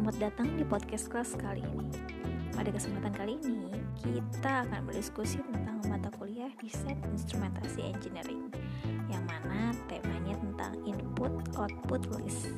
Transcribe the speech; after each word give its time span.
Selamat 0.00 0.32
datang 0.32 0.48
di 0.56 0.64
podcast 0.64 1.12
kelas 1.12 1.36
kali 1.36 1.60
ini. 1.60 1.92
Pada 2.56 2.72
kesempatan 2.72 3.12
kali 3.12 3.36
ini, 3.44 3.68
kita 4.00 4.64
akan 4.64 4.88
berdiskusi 4.88 5.44
tentang 5.44 5.76
mata 5.92 6.08
kuliah 6.16 6.48
Desain 6.56 6.96
Instrumentasi 7.12 7.84
Engineering, 7.84 8.48
yang 9.12 9.20
mana 9.28 9.76
temanya 9.92 10.40
tentang 10.40 10.72
input 10.88 11.52
output 11.52 12.00
list. 12.16 12.48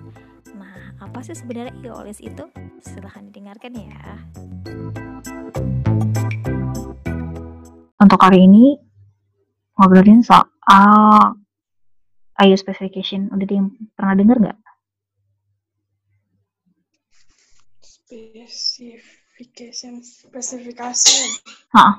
Nah, 0.54 0.94
apa 1.02 1.18
sih 1.26 1.34
sebenarnya 1.34 1.74
IO 1.82 2.06
list 2.06 2.22
itu? 2.22 2.46
Silahkan 2.78 3.26
didengarkan 3.26 3.74
ya. 3.74 4.22
Untuk 7.98 8.22
kali 8.22 8.38
ini, 8.46 8.78
ngobrolin 9.82 10.22
soal 10.22 11.34
IO 12.38 12.54
specification. 12.54 13.34
Udah 13.34 13.66
pernah 13.98 14.14
denger 14.14 14.38
nggak? 14.46 14.61
Specification, 18.12 20.04
spesifikasi, 20.04 21.48
Hah, 21.72 21.96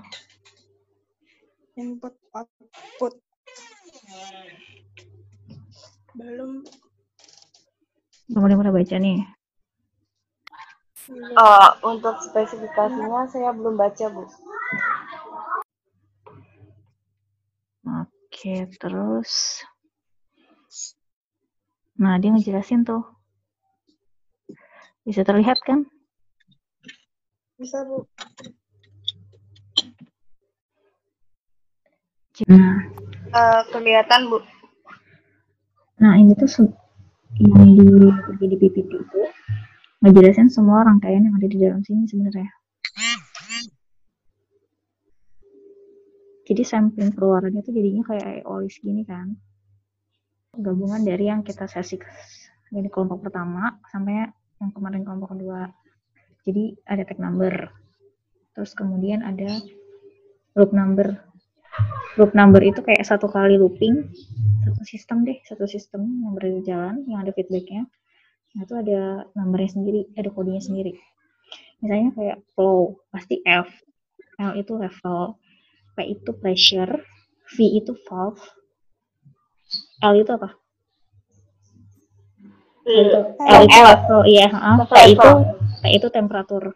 input, 1.73 2.13
output. 2.38 3.17
Belum. 6.13 6.62
belum 8.30 8.45
ada 8.45 8.62
pernah 8.62 8.77
baca 8.77 8.95
nih. 9.02 9.26
Eh, 11.34 11.70
untuk 11.81 12.22
spesifikasinya 12.22 13.25
saya 13.34 13.50
belum 13.50 13.73
baca, 13.73 14.05
Bu. 14.14 14.30
Oke, 17.89 18.70
terus. 18.77 19.66
Nah, 21.98 22.22
dia 22.22 22.30
ngejelasin 22.30 22.86
tuh. 22.86 23.02
Bisa 25.09 25.25
terlihat 25.25 25.58
kan? 25.66 25.89
Bisa, 27.64 27.80
Bu. 27.88 28.03
Nah, 32.52 32.75
Eh, 33.33 33.61
kelihatan, 33.72 34.28
Bu. 34.28 34.44
nah 35.97 36.19
ini 36.19 36.36
tuh 36.36 36.67
yang 37.39 37.72
di, 37.72 38.45
di 38.52 38.56
PPT 38.59 38.91
itu 39.00 39.22
ngejelasin 40.03 40.52
semua 40.52 40.84
rangkaian 40.84 41.23
yang 41.23 41.39
ada 41.39 41.47
di 41.47 41.58
dalam 41.58 41.80
sini 41.81 42.03
sebenarnya. 42.03 42.52
Jadi 46.44 46.61
sampling 46.67 47.16
keluarannya 47.16 47.64
tuh 47.64 47.72
jadinya 47.72 48.03
kayak 48.03 48.44
olis 48.44 48.75
gini 48.84 49.08
kan. 49.08 49.39
Gabungan 50.53 51.08
dari 51.08 51.31
yang 51.31 51.41
kita 51.47 51.72
sesi 51.72 51.95
jadi 52.69 52.91
kelompok 52.91 53.23
pertama 53.31 53.80
sampai 53.88 54.28
yang 54.59 54.72
kemarin 54.75 55.08
kelompok 55.08 55.39
kedua. 55.39 55.72
Jadi 56.44 56.75
ada 56.88 57.03
tag 57.08 57.19
number. 57.19 57.72
Terus 58.53 58.72
kemudian 58.75 59.23
ada 59.23 59.63
loop 60.53 60.75
number. 60.75 61.17
Loop 62.19 62.38
number 62.38 62.61
itu 62.61 62.85
kayak 62.85 63.02
satu 63.02 63.25
kali 63.25 63.58
looping, 63.58 64.13
satu 64.67 64.83
sistem 64.85 65.25
deh, 65.25 65.41
satu 65.47 65.66
sistem 65.66 66.05
yang 66.22 66.38
berjalan, 66.38 67.02
yang 67.09 67.25
ada 67.25 67.33
feedbacknya. 67.33 67.89
Nah 68.53 68.61
itu 68.61 68.75
ada 68.77 69.25
numbernya 69.33 69.73
sendiri, 69.73 70.02
ada 70.13 70.30
kodenya 70.30 70.61
sendiri. 70.61 70.94
Misalnya 71.81 72.13
kayak 72.13 72.38
flow, 72.53 73.02
pasti 73.09 73.41
F. 73.41 73.66
L 74.38 74.53
itu 74.57 74.78
level, 74.78 75.38
P 75.94 75.97
itu 76.09 76.31
pressure, 76.38 77.02
V 77.53 77.57
itu 77.61 77.94
valve, 78.09 78.41
L 80.02 80.13
itu 80.17 80.31
apa? 80.33 80.50
L 82.83 82.97
itu, 83.07 83.19
L 83.39 83.61
itu 83.61 83.78
L. 83.78 83.85
level, 83.88 84.19
iya. 84.25 84.47
P 84.89 84.94
itu 85.13 85.30
P 85.84 86.00
itu 86.00 86.08
temperatur. 86.08 86.72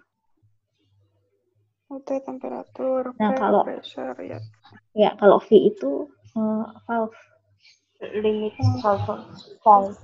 Temperatur, 1.87 3.15
Nah, 3.15 3.31
P 3.31 3.39
kalau- 3.39 3.63
pressure, 3.63 4.11
ya. 4.19 4.43
Ya, 4.91 5.15
kalau 5.15 5.39
V 5.39 5.49
itu 5.55 6.11
eh, 6.35 6.65
valve. 6.83 7.15
Limit 8.03 8.53
valve. 8.83 9.15
valve. 9.63 9.95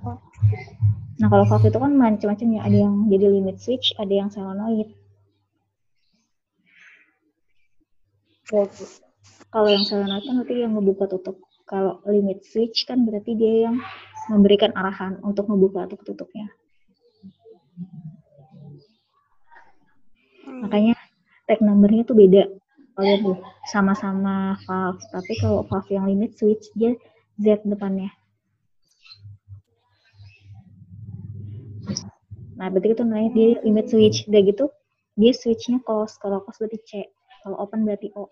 Nah, 1.20 1.28
kalau 1.30 1.46
valve 1.46 1.68
itu 1.68 1.78
kan 1.78 1.92
macam-macam 1.94 2.48
ya. 2.56 2.62
Ada 2.64 2.78
yang 2.88 2.96
jadi 3.12 3.26
limit 3.30 3.60
switch, 3.60 3.92
ada 4.00 4.10
yang 4.10 4.32
solenoid. 4.32 4.90
Kalau 9.52 9.68
yang 9.70 9.84
solenoid 9.86 10.24
kan 10.24 10.34
berarti 10.42 10.56
yang 10.64 10.74
ngebuka 10.74 11.06
tutup. 11.12 11.38
Kalau 11.68 12.00
limit 12.08 12.42
switch 12.48 12.88
kan 12.90 13.04
berarti 13.06 13.36
dia 13.36 13.70
yang 13.70 13.78
memberikan 14.32 14.72
arahan 14.74 15.20
untuk 15.22 15.52
ngebuka 15.52 15.86
atau 15.86 16.00
tutupnya. 16.00 16.48
Hmm. 20.43 20.43
Makanya 20.62 20.94
tag 21.50 21.60
numbernya 21.66 22.06
tuh 22.06 22.14
beda. 22.14 22.46
Kalau 22.94 23.42
sama-sama 23.74 24.54
valve, 24.70 25.02
tapi 25.10 25.34
kalau 25.42 25.66
valve 25.66 25.90
yang 25.90 26.06
limit 26.06 26.38
switch 26.38 26.70
dia 26.78 26.94
Z 27.42 27.66
depannya. 27.66 28.14
Nah, 32.54 32.70
berarti 32.70 32.94
itu 32.94 33.02
namanya 33.02 33.34
dia 33.34 33.50
limit 33.66 33.90
switch. 33.90 34.30
Udah 34.30 34.42
gitu, 34.46 34.66
dia 35.18 35.34
switchnya 35.34 35.82
close. 35.82 36.22
Kalau 36.22 36.46
close 36.46 36.62
berarti 36.62 36.80
C. 36.86 36.92
Kalau 37.42 37.58
open 37.58 37.84
berarti 37.84 38.14
O. 38.14 38.30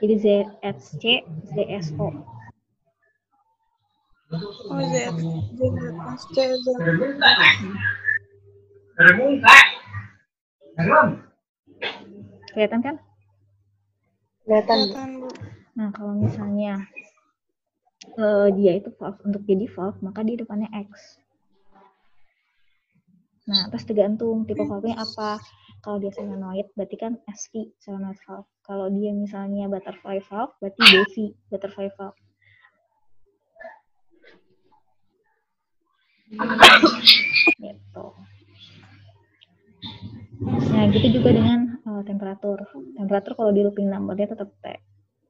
Jadi 0.00 0.14
ZSC, 0.24 1.02
ZSO. 1.52 2.08
Oh, 4.30 4.82
Z. 4.88 4.94
Z, 5.52 5.60
Z, 6.32 6.38
Z. 6.64 6.66
Kelihatan 9.00 9.40
kan? 9.44 9.69
Kelihatan, 14.44 14.78
Bu. 14.80 14.88
Kelihatan, 14.88 15.10
Bu. 15.20 15.28
Nah, 15.76 15.88
kalau 15.94 16.12
misalnya 16.18 16.88
eh, 18.16 18.48
dia 18.56 18.72
itu 18.76 18.90
valve, 18.96 19.20
untuk 19.24 19.42
jadi 19.46 19.66
valve, 19.70 19.98
maka 20.02 20.20
di 20.26 20.34
depannya 20.36 20.68
X. 20.72 21.20
Nah, 23.50 23.66
terus 23.72 23.84
tergantung 23.88 24.46
tipe 24.46 24.62
valve-nya 24.62 25.00
apa. 25.00 25.42
Kalau 25.80 25.96
dia 25.96 26.12
solenoid, 26.12 26.68
berarti 26.76 26.96
kan 27.00 27.16
SV, 27.24 27.72
solenoid 27.80 28.20
valve. 28.28 28.46
Kalau 28.62 28.86
dia 28.92 29.16
misalnya 29.16 29.66
butterfly 29.66 30.20
valve, 30.28 30.52
berarti 30.60 30.80
BV, 30.84 31.14
butterfly 31.48 31.88
valve. 31.96 32.18
gitu. 37.64 38.06
Nah, 40.80 40.88
gitu 40.88 41.20
juga 41.20 41.36
dengan 41.36 41.76
eh, 41.76 42.02
temperatur. 42.08 42.64
Temperatur 42.96 43.36
kalau 43.36 43.52
di 43.52 43.60
looping 43.60 43.92
number 43.92 44.16
dia 44.16 44.24
tetap 44.24 44.48
T. 44.64 44.80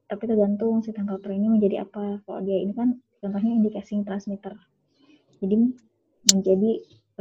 Tapi 0.07 0.23
tergantung 0.23 0.79
si 0.79 0.95
temperatur 0.95 1.35
ini 1.35 1.51
menjadi 1.51 1.83
apa. 1.83 2.23
Kalau 2.23 2.39
dia 2.39 2.63
ini 2.63 2.71
kan 2.71 2.95
contohnya 3.19 3.51
indicating 3.51 4.07
transmitter. 4.07 4.55
Jadi 5.43 5.75
menjadi 6.31 6.71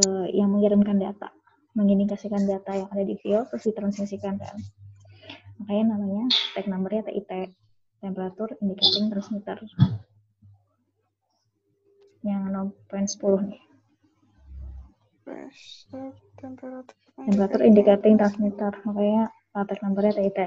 eh, 0.06 0.26
yang 0.30 0.54
mengirimkan 0.54 1.02
data, 1.02 1.34
mengindikasikan 1.74 2.46
data 2.46 2.70
yang 2.78 2.86
ada 2.94 3.02
di 3.02 3.18
field 3.18 3.50
terus 3.50 3.66
ditransmisikan 3.66 4.38
kan. 4.38 4.54
Makanya 5.58 5.98
namanya 5.98 6.30
tag 6.54 6.70
numbernya 6.70 7.10
TIT, 7.10 7.50
temperatur 7.98 8.54
indicating 8.62 9.10
transmitter. 9.10 9.58
Yang 12.22 12.42
0.10 12.94 13.50
nih. 13.50 13.62
Temperatur. 16.40 16.96
Temperatur 17.14 17.60
indicating 17.62 18.14
transmitter. 18.16 18.72
Makanya 18.88 19.24
tag 19.52 19.78
numbernya 19.84 20.12
TIT. 20.16 20.38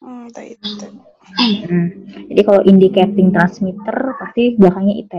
Hmm, 0.00 0.26
TIT. 0.32 0.60
Hmm. 0.64 1.86
Jadi 2.32 2.40
kalau 2.44 2.60
indicating 2.64 3.28
transmitter 3.32 3.96
pasti 4.20 4.56
belakangnya 4.56 4.94
IT. 5.00 5.14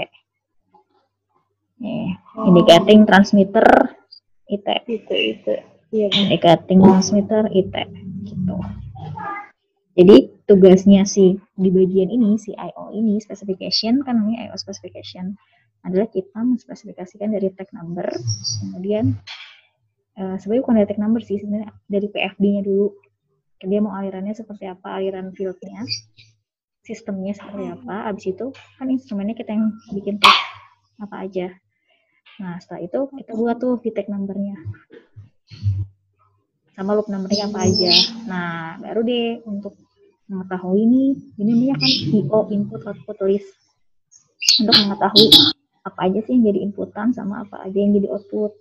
Nih, 1.81 2.17
indicating 2.45 3.05
transmitter 3.05 3.67
IT. 4.49 4.67
Itu, 4.89 5.13
itu. 5.13 5.53
Iya. 5.93 6.07
Indicating 6.11 6.79
transmitter 6.81 7.47
IT 7.53 7.75
gitu. 8.25 8.57
Jadi 9.95 10.15
tugasnya 10.43 11.07
si 11.07 11.39
di 11.55 11.69
bagian 11.71 12.11
ini 12.11 12.35
si 12.35 12.51
IO 12.51 12.91
ini 12.91 13.17
specification 13.23 14.03
kan 14.03 14.19
namanya 14.19 14.51
IO 14.51 14.55
specification 14.59 15.39
adalah 15.85 16.09
kita 16.09 16.41
menspesifikasikan 16.41 17.29
dari 17.29 17.53
tag 17.53 17.69
number 17.71 18.09
kemudian 18.65 19.13
eh, 20.17 20.35
sebenarnya 20.41 20.61
bukan 20.65 20.75
dari 20.81 20.87
tag 20.89 21.01
number 21.01 21.21
sih 21.21 21.37
sebenarnya 21.37 21.69
dari 21.85 22.07
PFD-nya 22.09 22.61
dulu. 22.65 22.87
Dia 23.65 23.79
mau 23.81 23.95
alirannya 23.95 24.35
seperti 24.35 24.67
apa 24.67 24.99
aliran 24.99 25.31
fieldnya 25.31 25.81
sistemnya 26.85 27.33
seperti 27.33 27.65
apa 27.65 28.13
abis 28.13 28.29
itu 28.29 28.53
kan 28.77 28.87
instrumennya 28.93 29.33
kita 29.33 29.57
yang 29.57 29.73
bikin 29.89 30.21
tuh 30.21 30.29
apa 31.01 31.25
aja. 31.25 31.49
Nah 32.37 32.61
setelah 32.61 32.85
itu 32.85 32.99
kita 33.09 33.31
buat 33.33 33.57
tuh 33.57 33.81
di 33.81 33.89
tag 33.89 34.05
numbernya. 34.05 34.53
Sama 36.77 36.93
loop 36.93 37.09
numbernya 37.09 37.49
apa 37.49 37.65
aja. 37.65 37.91
Nah 38.29 38.77
baru 38.77 39.01
deh 39.01 39.41
untuk 39.49 39.73
mengetahui 40.29 40.85
ini 40.85 41.03
ini 41.41 41.51
namanya 41.57 41.75
kan 41.81 41.91
IO 42.13 42.39
input 42.53 42.81
output 42.85 43.17
list. 43.25 43.49
Untuk 44.61 44.77
mengetahui 44.77 45.27
apa 45.85 45.99
aja 46.09 46.19
sih 46.25 46.33
yang 46.33 46.49
jadi 46.49 46.59
inputan 46.65 47.13
sama 47.13 47.45
apa 47.45 47.61
aja 47.61 47.77
yang 47.77 47.93
jadi 47.93 48.09
output 48.09 48.53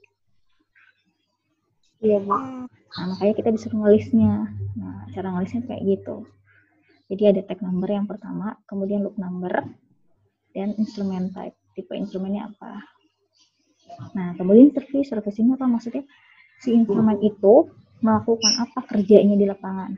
Iya, 2.05 2.21
Bu. 2.21 2.37
Hmm. 2.37 2.69
Nah, 2.69 3.05
makanya 3.17 3.35
kita 3.41 3.49
disuruh 3.57 3.81
ngelisnya. 3.81 4.53
Nah, 4.77 5.09
cara 5.17 5.33
ngelisnya 5.33 5.65
kayak 5.65 5.83
gitu. 5.89 6.29
Jadi 7.09 7.23
ada 7.33 7.41
tag 7.49 7.65
number 7.65 7.89
yang 7.89 8.05
pertama, 8.05 8.61
kemudian 8.69 9.01
loop 9.01 9.17
number, 9.17 9.65
dan 10.53 10.77
instrument 10.77 11.33
type. 11.33 11.57
Tipe 11.73 11.97
instrumennya 11.97 12.53
apa. 12.53 12.85
Nah, 14.13 14.37
kemudian 14.37 14.69
service. 14.77 15.09
Service 15.09 15.41
ini 15.41 15.57
apa 15.57 15.65
maksudnya? 15.65 16.05
Si 16.61 16.77
instrumen 16.77 17.19
itu 17.25 17.73
melakukan 18.05 18.53
apa 18.61 18.85
kerjanya 18.85 19.35
di 19.41 19.49
lapangan. 19.49 19.97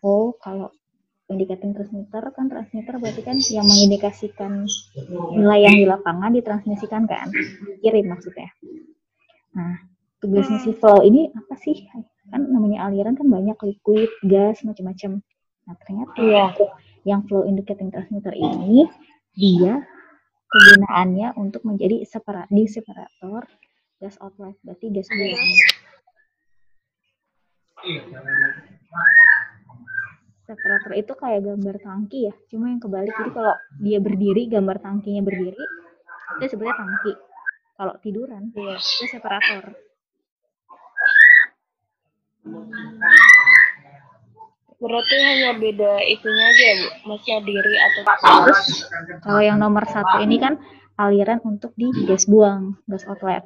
Oh, 0.00 0.32
kalau 0.40 0.72
indicating 1.30 1.72
transmitter 1.72 2.34
kan 2.34 2.50
transmitter 2.50 2.98
berarti 2.98 3.22
kan 3.22 3.38
yang 3.54 3.64
mengindikasikan 3.64 4.66
nilai 5.32 5.60
yang 5.64 5.76
di 5.78 5.86
lapangan 5.86 6.34
ditransmisikan 6.34 7.06
kan 7.06 7.30
kirim 7.80 8.10
maksudnya. 8.10 8.50
Nah 9.54 9.78
tugasnya 10.18 10.58
si 10.60 10.74
flow 10.74 11.00
ini 11.06 11.30
apa 11.32 11.54
sih? 11.62 11.86
Kan 12.30 12.50
namanya 12.50 12.90
aliran 12.90 13.14
kan 13.14 13.26
banyak 13.26 13.56
liquid 13.62 14.10
gas 14.26 14.62
macam-macam. 14.66 15.22
Nah 15.66 15.74
ternyata 15.86 16.18
Iya. 16.18 16.46
yang 17.06 17.24
flow 17.24 17.46
indicating 17.48 17.88
transmitter 17.88 18.34
ini 18.34 18.84
dia 19.38 19.86
kegunaannya 20.50 21.38
untuk 21.38 21.62
menjadi 21.62 22.02
separa 22.02 22.44
di 22.50 22.66
separator 22.66 23.46
gas 24.02 24.18
outlet 24.18 24.58
berarti 24.66 24.86
gas 24.90 25.06
buang 25.06 25.48
separator 30.50 30.92
itu 30.98 31.12
kayak 31.14 31.40
gambar 31.46 31.76
tangki 31.78 32.26
ya 32.26 32.34
cuma 32.50 32.74
yang 32.74 32.82
kebalik 32.82 33.14
jadi 33.14 33.30
kalau 33.30 33.54
dia 33.78 33.98
berdiri 34.02 34.42
gambar 34.50 34.76
tangkinya 34.82 35.22
berdiri 35.22 35.62
itu 36.38 36.44
sebenarnya 36.50 36.76
tangki 36.82 37.12
kalau 37.78 37.94
tiduran 38.02 38.42
Iya. 38.50 38.76
itu 38.82 39.04
separator 39.06 39.62
Berarti 44.80 45.16
hanya 45.20 45.60
beda 45.60 46.00
itunya 46.08 46.44
aja, 46.48 46.66
Bu. 46.72 46.88
Maksudnya 47.12 47.38
diri 47.44 47.74
atau 47.76 48.00
terus 48.48 48.88
kalau 49.20 49.40
yang 49.44 49.60
nomor 49.60 49.84
satu 49.84 50.24
ini 50.24 50.40
kan 50.40 50.56
aliran 50.96 51.40
untuk 51.44 51.76
di 51.76 51.92
gas 52.08 52.24
buang 52.24 52.80
gas 52.88 53.04
outlet 53.04 53.44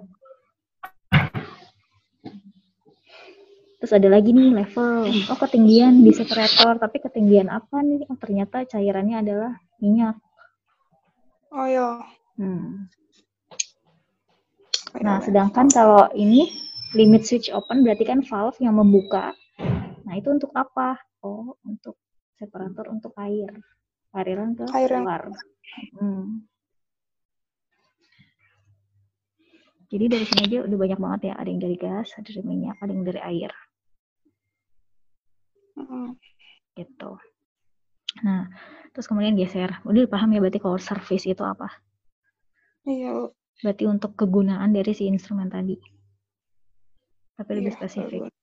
terus 3.84 4.00
ada 4.00 4.08
lagi 4.08 4.32
nih 4.32 4.56
level 4.56 5.12
oh 5.28 5.38
ketinggian 5.44 6.00
di 6.00 6.10
separator 6.16 6.80
tapi 6.80 7.04
ketinggian 7.04 7.52
apa 7.52 7.84
nih 7.84 8.08
oh 8.08 8.16
ternyata 8.16 8.64
cairannya 8.64 9.20
adalah 9.20 9.52
minyak 9.84 10.16
Oh 11.54 11.70
ya. 11.70 12.02
Hmm. 12.34 12.90
Nah, 14.98 15.22
sedangkan 15.22 15.70
kalau 15.70 16.10
ini 16.10 16.50
limit 16.98 17.22
switch 17.22 17.46
open 17.54 17.86
berarti 17.86 18.02
kan 18.02 18.26
valve 18.26 18.58
yang 18.58 18.74
membuka. 18.74 19.30
Nah, 20.02 20.14
itu 20.18 20.34
untuk 20.34 20.50
apa? 20.58 20.98
Oh, 21.22 21.54
untuk 21.62 21.94
separator 22.34 22.90
untuk 22.90 23.14
air. 23.22 23.54
Aliran 24.10 24.58
ke 24.58 24.66
Air 24.74 24.90
yang- 24.98 25.06
keluar. 25.06 25.22
Hmm. 25.94 26.42
Jadi 29.94 30.04
dari 30.10 30.26
sini 30.26 30.40
aja 30.50 30.58
udah 30.66 30.78
banyak 30.78 30.98
banget 30.98 31.20
ya. 31.30 31.34
Ada 31.38 31.48
yang 31.54 31.62
dari 31.62 31.76
gas, 31.78 32.10
ada 32.18 32.26
dari 32.26 32.42
minyak, 32.42 32.82
ada 32.82 32.90
yang 32.90 33.06
dari 33.06 33.20
air. 33.22 33.50
Hmm. 35.74 36.14
Gitu. 36.74 37.10
Nah, 38.22 38.46
terus 38.94 39.10
kemudian 39.10 39.34
geser. 39.34 39.82
Udah 39.82 40.06
paham 40.06 40.30
ya 40.34 40.38
berarti 40.38 40.62
kalau 40.62 40.78
service 40.78 41.26
itu 41.26 41.42
apa? 41.42 41.70
Iya. 42.86 43.30
Berarti 43.62 43.84
untuk 43.90 44.14
kegunaan 44.14 44.70
dari 44.70 44.94
si 44.94 45.06
instrumen 45.10 45.50
tadi. 45.50 45.78
Tapi 47.34 47.50
lebih 47.58 47.74
Iya, 47.74 47.78
spesifik. 47.82 48.20
bagus. 48.30 48.34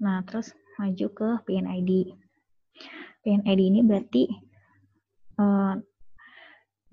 Nah, 0.00 0.22
terus 0.24 0.54
maju 0.78 1.06
ke 1.12 1.28
PNID. 1.44 1.90
PNID 3.20 3.60
ini 3.60 3.80
berarti 3.84 4.24
eh, 5.40 5.74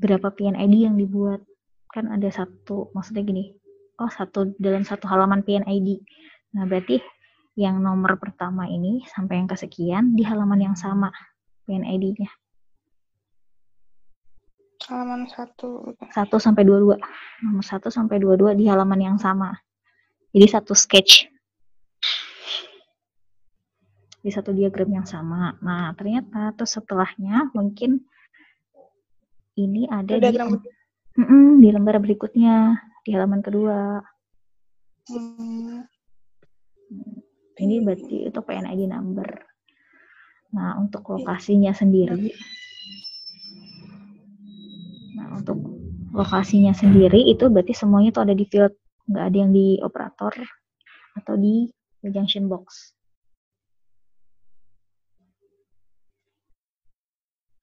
berapa 0.02 0.28
PNID 0.34 0.76
yang 0.92 0.96
dibuat? 0.98 1.46
Kan 1.94 2.12
ada 2.12 2.28
satu, 2.30 2.92
maksudnya 2.92 3.24
gini. 3.24 3.56
Oh, 3.98 4.12
satu 4.12 4.54
dalam 4.62 4.86
satu 4.86 5.10
halaman 5.10 5.42
PNID. 5.42 6.04
Nah, 6.54 6.70
berarti 6.70 7.02
yang 7.58 7.82
nomor 7.82 8.22
pertama 8.22 8.70
ini 8.70 9.02
sampai 9.10 9.42
yang 9.42 9.50
kesekian 9.50 10.14
di 10.14 10.22
halaman 10.22 10.62
yang 10.62 10.78
sama 10.78 11.10
PNID-nya. 11.66 12.30
Halaman 14.86 15.26
satu. 15.26 15.98
1 16.00 16.14
sampai 16.38 16.64
22. 16.64 17.02
Nomor 17.44 17.66
1 17.66 17.90
sampai 17.90 18.22
22 18.22 18.54
di 18.54 18.70
halaman 18.70 19.02
yang 19.02 19.18
sama. 19.18 19.58
Jadi 20.32 20.48
satu 20.48 20.78
sketch. 20.78 21.26
Di 24.22 24.30
satu 24.30 24.54
diagram 24.54 25.02
yang 25.02 25.08
sama. 25.10 25.58
Nah, 25.60 25.92
ternyata 25.98 26.54
terus 26.54 26.78
setelahnya 26.78 27.50
mungkin 27.58 28.06
ini 29.58 29.90
ada 29.90 30.14
di, 30.14 30.22
diagram 30.22 30.62
Mm-mm, 31.18 31.58
di 31.58 31.74
lembar 31.74 31.98
berikutnya, 31.98 32.78
di 33.02 33.18
halaman 33.18 33.42
kedua. 33.42 33.98
Hmm. 35.10 35.82
Ini 37.58 37.82
berarti 37.82 38.30
itu 38.30 38.40
PNID 38.40 38.86
number. 38.86 39.26
Nah, 40.54 40.78
untuk 40.78 41.04
lokasinya 41.10 41.74
sendiri. 41.74 42.30
Nah, 45.18 45.42
untuk 45.42 45.58
lokasinya 46.14 46.72
sendiri 46.72 47.26
itu 47.26 47.50
berarti 47.50 47.74
semuanya 47.74 48.14
itu 48.14 48.22
ada 48.22 48.36
di 48.38 48.46
field, 48.46 48.74
nggak 49.10 49.26
ada 49.26 49.38
yang 49.38 49.52
di 49.52 49.82
operator 49.82 50.34
atau 51.18 51.34
di 51.34 51.66
junction 52.06 52.46
box. 52.46 52.94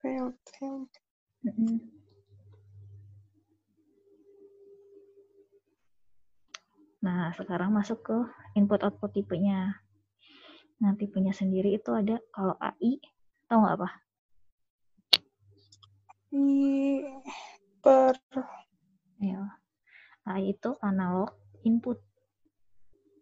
Field, 0.02 0.36
field. 0.58 0.90
Nah, 7.04 7.32
sekarang 7.36 7.72
masuk 7.72 8.00
ke 8.00 8.16
input 8.56 8.80
output 8.80 9.12
tipenya. 9.12 9.83
Nah, 10.82 10.92
tipenya 10.98 11.30
sendiri 11.30 11.78
itu 11.78 11.90
ada 11.94 12.18
kalau 12.34 12.58
AI, 12.58 12.98
tahu 13.46 13.58
nggak 13.62 13.76
apa? 13.78 13.90
Per 17.84 18.14
Ya. 19.22 19.54
AI 20.26 20.56
itu 20.56 20.74
analog 20.82 21.30
input. 21.62 22.02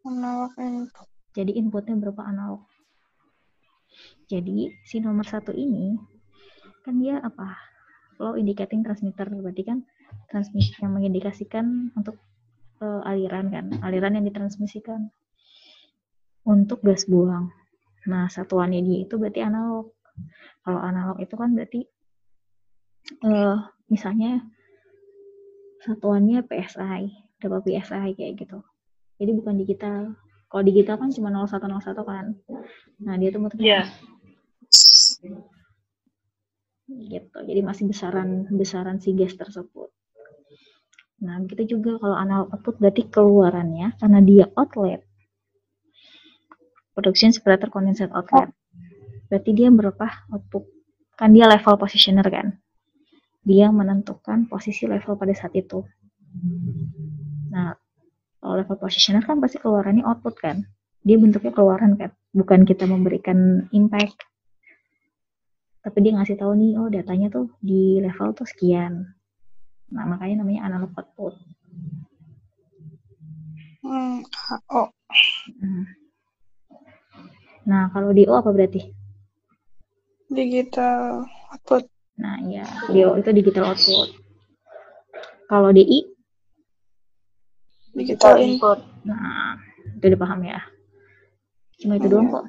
analog 0.03 0.57
input. 0.57 1.07
Jadi 1.37 1.53
inputnya 1.61 1.95
berupa 2.01 2.25
analog. 2.25 2.65
Jadi 4.27 4.73
si 4.89 4.99
nomor 5.05 5.29
satu 5.29 5.53
ini 5.53 5.93
kan 6.83 6.97
dia 6.97 7.21
apa? 7.21 7.53
Flow 8.17 8.41
indicating 8.41 8.81
transmitter 8.81 9.29
berarti 9.29 9.63
kan 9.63 9.79
transmisi 10.33 10.73
yang 10.81 10.97
mengindikasikan 10.97 11.93
untuk 11.95 12.17
eh, 12.81 13.03
aliran 13.05 13.53
kan, 13.53 13.67
aliran 13.85 14.17
yang 14.17 14.25
ditransmisikan 14.25 15.13
untuk 16.47 16.83
gas 16.83 17.07
buang. 17.07 17.51
Nah 18.11 18.27
satuannya 18.27 18.83
dia 18.83 18.99
itu 19.07 19.15
berarti 19.19 19.41
analog. 19.43 19.95
Kalau 20.63 20.81
analog 20.83 21.19
itu 21.23 21.35
kan 21.39 21.55
berarti 21.55 21.81
eh 23.23 23.57
misalnya 23.91 24.43
satuannya 25.83 26.47
PSI, 26.47 27.11
berapa 27.43 27.59
PSI 27.63 28.15
kayak 28.15 28.33
gitu. 28.39 28.59
Jadi 29.19 29.31
bukan 29.35 29.55
digital. 29.59 30.15
Kalau 30.47 30.63
digital 30.63 31.01
kan 31.01 31.11
cuma 31.11 31.33
0101 31.33 32.05
kan. 32.05 32.27
Nah, 33.03 33.15
dia 33.17 33.33
tuh 33.33 33.41
muternya 33.41 33.65
Iya. 33.65 33.83
gitu. 36.93 37.39
Jadi 37.41 37.61
masih 37.65 37.89
besaran 37.89 38.45
besaran 38.53 39.01
si 39.01 39.17
gas 39.17 39.33
tersebut. 39.33 39.89
Nah, 41.23 41.39
begitu 41.41 41.79
juga 41.79 41.97
kalau 42.03 42.19
analog 42.19 42.53
output 42.53 42.83
berarti 42.83 43.09
keluarannya 43.09 43.97
karena 43.97 44.19
dia 44.21 44.45
outlet. 44.59 45.01
Production 46.93 47.33
separator 47.33 47.73
condensate 47.73 48.13
outlet. 48.13 48.53
Berarti 49.33 49.51
dia 49.57 49.73
berapa 49.73 50.29
output? 50.29 50.69
Kan 51.17 51.33
dia 51.33 51.49
level 51.49 51.81
positioner 51.81 52.27
kan. 52.29 52.57
Dia 53.43 53.73
menentukan 53.73 54.47
posisi 54.47 54.85
level 54.85 55.17
pada 55.17 55.33
saat 55.33 55.57
itu. 55.57 55.81
Nah, 57.53 57.73
kalau 58.41 58.55
level 58.61 58.77
positioner 58.77 59.25
kan 59.25 59.41
pasti 59.41 59.57
keluarannya 59.57 60.05
output 60.05 60.37
kan. 60.37 60.69
Dia 61.03 61.19
bentuknya 61.19 61.51
keluaran 61.51 61.99
kan, 61.99 62.15
bukan 62.31 62.63
kita 62.63 62.87
memberikan 62.87 63.67
impact. 63.75 64.23
Tapi 65.83 65.99
dia 65.99 66.15
ngasih 66.15 66.39
tahu 66.39 66.55
nih, 66.55 66.79
oh 66.79 66.87
datanya 66.87 67.27
tuh 67.27 67.51
di 67.59 67.99
level 67.99 68.39
tuh 68.39 68.47
sekian. 68.47 69.11
Nah, 69.91 70.05
makanya 70.07 70.47
namanya 70.47 70.71
analog 70.71 70.95
output. 70.95 71.35
Hmm. 73.83 74.23
Oh. 74.71 74.95
Nah, 77.73 77.89
kalau 77.89 78.13
DO 78.13 78.37
apa 78.37 78.53
berarti? 78.53 78.93
digital 80.33 81.29
output. 81.53 81.85
Nah, 82.21 82.41
ya, 82.49 82.65
DO 82.93 83.21
itu 83.21 83.31
digital 83.33 83.73
output. 83.73 84.09
Kalau 85.49 85.69
DI, 85.73 86.13
Digital 87.93 88.41
Digital 88.41 88.41
input. 88.41 88.79
Nah, 89.05 89.61
itu 90.01 90.05
udah 90.09 90.21
paham 90.21 90.41
ya. 90.49 90.61
Cuma 91.77 92.01
itu 92.01 92.09
doang 92.09 92.33
kok. 92.33 92.45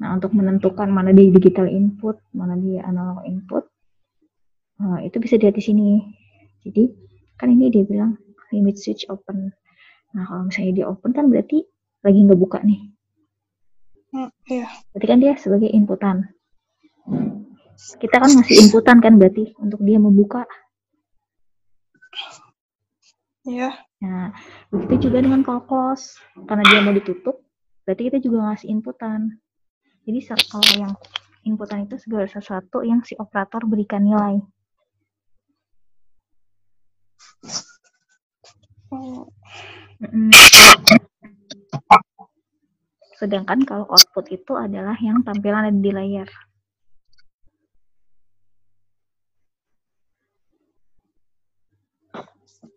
Nah, 0.00 0.16
untuk 0.16 0.32
menentukan 0.32 0.88
mana 0.88 1.12
di 1.12 1.28
digital 1.28 1.68
input, 1.68 2.16
mana 2.32 2.56
di 2.56 2.80
analog 2.80 3.28
input, 3.28 3.68
eh, 4.80 4.98
itu 5.04 5.16
bisa 5.20 5.36
dilihat 5.36 5.60
di 5.60 5.64
sini. 5.64 5.88
Jadi, 6.64 6.88
kan 7.36 7.52
ini 7.52 7.68
dia 7.68 7.84
bilang 7.84 8.16
limit 8.48 8.80
switch 8.80 9.04
open. 9.12 9.52
Nah, 10.16 10.24
kalau 10.24 10.48
misalnya 10.48 10.72
dia 10.80 10.86
open 10.88 11.12
kan 11.12 11.28
berarti 11.28 11.60
lagi 12.00 12.18
nggak 12.24 12.40
buka 12.40 12.64
nih. 12.64 12.93
Hmm, 14.14 14.30
iya. 14.46 14.70
Berarti 14.94 15.06
kan 15.10 15.18
dia 15.18 15.34
sebagai 15.34 15.74
inputan. 15.74 16.30
Kita 17.98 18.22
kan 18.22 18.30
ngasih 18.30 18.70
inputan 18.70 19.02
kan 19.02 19.18
berarti 19.18 19.50
untuk 19.58 19.82
dia 19.82 19.98
membuka. 19.98 20.46
Iya. 23.42 23.74
Nah, 24.06 24.30
begitu 24.70 25.10
juga 25.10 25.18
dengan 25.18 25.42
kalau 25.42 25.66
close. 25.66 26.14
Karena 26.46 26.62
dia 26.70 26.78
mau 26.86 26.94
ditutup, 26.94 27.42
berarti 27.82 28.02
kita 28.06 28.18
juga 28.22 28.54
ngasih 28.54 28.70
inputan. 28.70 29.34
Jadi 30.06 30.18
kalau 30.46 30.72
yang 30.78 30.94
inputan 31.42 31.82
itu 31.82 31.98
segala 31.98 32.30
sesuatu 32.30 32.86
yang 32.86 33.02
si 33.02 33.18
operator 33.18 33.66
berikan 33.66 34.06
nilai. 34.06 34.38
Oh, 38.94 39.26
Mm-mm. 39.98 40.30
Sedangkan 43.18 43.62
kalau 43.62 43.86
output 43.88 44.26
itu 44.34 44.52
adalah 44.58 44.98
yang 44.98 45.22
tampilan 45.22 45.80
di 45.80 45.90
layar. 45.94 46.28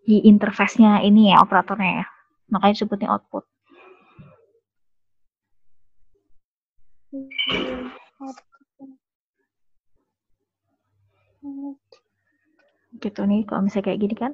Di 0.08 0.24
interface-nya 0.24 1.04
ini 1.04 1.34
ya 1.34 1.44
operatornya 1.44 1.92
ya. 2.04 2.06
Makanya 2.54 2.74
disebutnya 2.80 3.10
output. 3.12 3.44
gitu 12.98 13.22
nih 13.30 13.46
kalau 13.46 13.62
misalnya 13.66 13.86
kayak 13.94 14.00
gini 14.02 14.16
kan 14.18 14.34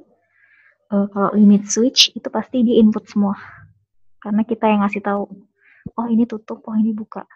eh, 0.93 1.05
kalau 1.12 1.29
limit 1.36 1.67
switch 1.67 2.15
itu 2.15 2.27
pasti 2.31 2.63
di 2.63 2.79
input 2.79 3.05
semua 3.05 3.36
karena 4.24 4.41
kita 4.48 4.65
yang 4.72 4.81
ngasih 4.88 5.03
tahu 5.03 5.27
oh 5.98 6.08
ini 6.08 6.24
tutup. 6.24 6.63
Oh 6.66 6.75
ini 6.78 6.96
buka. 6.96 7.28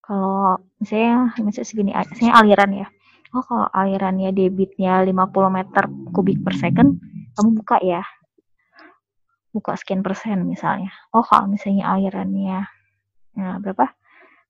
Kalau 0.00 0.56
misalnya 0.78 1.34
misalnya 1.42 1.66
segini 1.66 1.92
misalnya 1.92 2.34
aliran 2.38 2.70
ya. 2.72 2.86
Oh 3.34 3.42
kalau 3.42 3.66
alirannya 3.74 4.30
debitnya 4.30 5.02
50 5.02 5.12
meter 5.50 5.84
kubik 6.14 6.38
per 6.46 6.54
second 6.54 7.02
kamu 7.34 7.50
buka 7.58 7.76
ya. 7.82 8.02
Buka 9.50 9.74
sekian 9.74 10.00
persen 10.06 10.46
misalnya. 10.46 10.94
Oh 11.10 11.26
kalau 11.26 11.50
misalnya 11.50 11.90
alirannya 11.90 12.70
nah 13.36 13.60
berapa? 13.60 13.92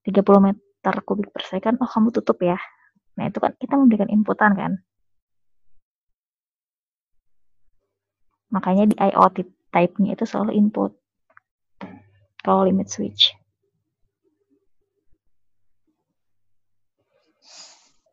30 0.07 0.23
meter 0.39 0.95
kubik 1.03 1.33
per 1.35 1.43
second 1.49 1.81
oh 1.81 1.89
kamu 1.89 2.13
tutup 2.15 2.39
ya. 2.45 2.61
Nah 3.17 3.25
itu 3.27 3.41
kan 3.41 3.57
kita 3.57 3.75
memberikan 3.81 4.13
inputan 4.13 4.53
kan. 4.55 4.73
Makanya 8.53 8.85
di 8.93 8.97
IoT 8.97 9.37
type-nya 9.73 10.15
itu 10.15 10.25
selalu 10.25 10.53
input. 10.57 10.93
Kalau 12.47 12.63
limit 12.63 12.87
switch. 12.87 13.35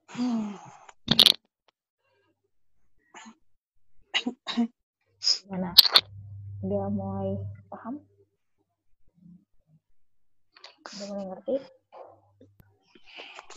Hmm. 0.09 0.57
Gimana? 5.21 5.77
Udah 6.65 6.89
mulai 6.89 7.37
paham? 7.69 8.01
Udah 10.81 11.05
mulai 11.13 11.25
ngerti? 11.29 11.55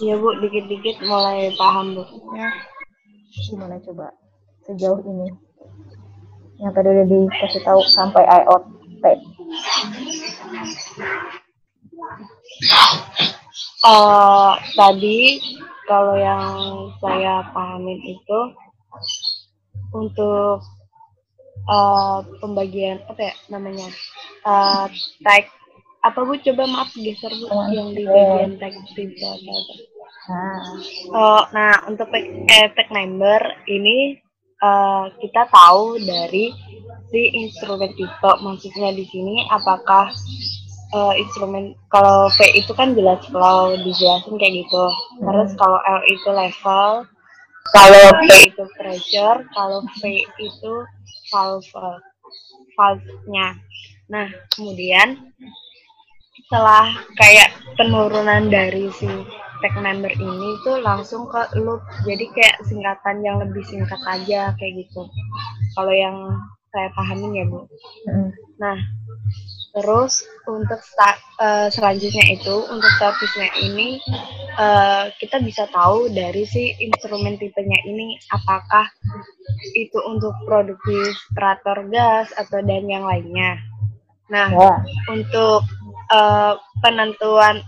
Iya 0.04 0.20
bu, 0.20 0.28
dikit-dikit 0.44 1.00
mulai 1.08 1.56
paham 1.56 1.96
bu. 1.96 2.04
Ya. 2.36 2.52
Gimana 3.48 3.80
coba? 3.80 4.12
Sejauh 4.68 5.00
ini. 5.08 5.32
Yang 6.60 6.72
tadi 6.76 6.88
udah 6.92 7.06
dikasih 7.08 7.64
tahu 7.64 7.80
sampai 7.88 8.28
IoT 8.28 8.64
type. 8.76 8.85
Eh 13.86 14.52
tadi 14.74 15.38
kalau 15.86 16.16
yang 16.18 16.46
saya 16.98 17.46
pahamin 17.54 18.00
itu 18.02 18.40
untuk 19.94 20.64
eh, 21.68 22.18
pembagian 22.42 22.98
apa 23.06 23.30
ya 23.30 23.34
namanya 23.52 23.88
Eh, 24.46 24.86
tag 25.26 25.50
apa 26.06 26.22
bu 26.22 26.38
coba 26.38 26.70
maaf 26.70 26.94
geser 26.94 27.34
bu 27.34 27.50
Oh, 27.50 27.66
yang 27.66 27.90
di 27.98 28.06
bagian 28.06 28.54
tag 28.62 28.74
tiga 28.94 29.34
Nah, 30.26 30.74
Oh, 31.14 31.42
nah 31.54 31.86
untuk 31.86 32.10
tag, 32.10 32.22
eh, 32.26 32.70
tag 32.74 32.88
number 32.94 33.42
ini 33.66 34.14
eh, 34.58 35.04
kita 35.18 35.50
tahu 35.50 35.98
dari 36.02 36.54
si 37.10 37.20
instrumen 37.34 37.90
tipe. 37.94 38.30
Maksudnya 38.42 38.90
di 38.94 39.02
sini 39.06 39.46
apakah 39.50 40.10
eh, 40.96 41.12
instrumen 41.20 41.76
kalau 41.92 42.32
V 42.32 42.38
itu 42.56 42.72
kan 42.72 42.96
jelas 42.96 43.20
kalau 43.28 43.76
dijelasin 43.76 44.40
kayak 44.40 44.64
gitu. 44.64 44.84
Terus 45.20 45.50
kalau 45.60 45.78
L 45.84 46.00
itu 46.08 46.28
level, 46.32 47.04
kalau 47.76 48.04
P 48.24 48.28
itu 48.48 48.64
pressure, 48.80 49.44
kalau 49.52 49.84
V 50.00 50.00
itu 50.40 50.72
valve 51.28 51.68
valve-nya. 52.76 53.60
Nah, 54.08 54.28
kemudian 54.56 55.20
setelah 56.46 56.94
kayak 57.18 57.50
penurunan 57.74 58.46
dari 58.46 58.86
si 58.94 59.08
tag 59.58 59.74
number 59.82 60.12
ini 60.14 60.48
tuh 60.62 60.78
langsung 60.84 61.26
ke 61.26 61.42
loop 61.58 61.82
jadi 62.04 62.22
kayak 62.30 62.56
singkatan 62.68 63.24
yang 63.24 63.40
lebih 63.42 63.64
singkat 63.66 63.98
aja 64.06 64.54
kayak 64.60 64.84
gitu 64.84 65.08
kalau 65.74 65.90
yang 65.90 66.38
saya 66.70 66.88
pahamin 66.92 67.32
ya 67.36 67.44
bu. 67.48 67.64
Mm, 68.08 68.30
nah 68.60 68.78
terus 69.76 70.24
untuk 70.48 70.80
sta- 70.80 71.20
eh, 71.36 71.68
selanjutnya 71.68 72.24
itu 72.32 72.54
untuk 72.72 72.88
statusnya 72.96 73.52
ini 73.60 74.00
eh, 74.56 75.04
kita 75.20 75.36
bisa 75.44 75.68
tahu 75.68 76.08
dari 76.08 76.48
si 76.48 76.72
instrumen 76.80 77.36
tipenya 77.36 77.76
ini 77.84 78.16
apakah 78.32 78.88
itu 79.76 79.98
untuk 80.08 80.32
produksi 80.48 81.12
separator 81.28 81.84
gas 81.92 82.32
atau 82.40 82.64
dan 82.64 82.88
yang 82.88 83.04
lainnya. 83.04 83.60
Nah 84.32 84.48
ya. 84.48 84.74
untuk 85.12 85.60
eh, 86.08 86.54
penentuan 86.80 87.60